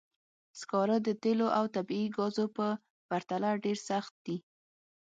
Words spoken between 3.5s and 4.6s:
ډېر سخت دي.